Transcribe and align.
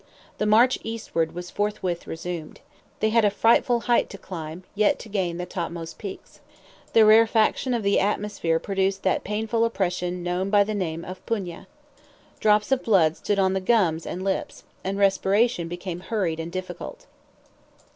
The 0.39 0.47
march 0.47 0.79
eastward 0.83 1.35
was 1.35 1.51
forthwith 1.51 2.07
resumed. 2.07 2.61
They 3.01 3.11
had 3.11 3.23
a 3.23 3.29
frightful 3.29 3.81
height 3.81 4.09
to 4.09 4.17
climb 4.17 4.63
yet 4.73 4.97
to 4.97 5.09
gain 5.09 5.37
the 5.37 5.45
topmost 5.45 5.99
peaks. 5.99 6.39
The 6.93 7.05
rarefaction 7.05 7.75
of 7.75 7.83
the 7.83 7.99
atmosphere 7.99 8.57
produced 8.57 9.03
that 9.03 9.23
painful 9.23 9.63
oppression 9.63 10.23
known 10.23 10.49
by 10.49 10.63
the 10.63 10.73
name 10.73 11.05
of 11.05 11.23
PUNA. 11.27 11.67
Drops 12.39 12.71
of 12.71 12.81
blood 12.83 13.15
stood 13.17 13.37
on 13.37 13.53
the 13.53 13.59
gums 13.61 14.07
and 14.07 14.23
lips, 14.23 14.63
and 14.83 14.97
respiration 14.97 15.67
became 15.67 15.99
hurried 15.99 16.39
and 16.39 16.51
difficult. 16.51 17.05